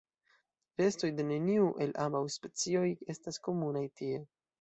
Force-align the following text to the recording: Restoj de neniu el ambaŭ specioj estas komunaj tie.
Restoj 0.81 1.09
de 1.19 1.25
neniu 1.31 1.67
el 1.85 1.93
ambaŭ 2.05 2.21
specioj 2.37 2.87
estas 3.15 3.39
komunaj 3.49 3.85
tie. 4.03 4.23